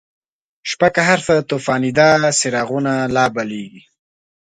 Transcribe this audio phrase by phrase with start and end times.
[0.69, 2.09] شپه که هرڅه توفانیده،
[2.39, 3.83] څراغونه لابلیږی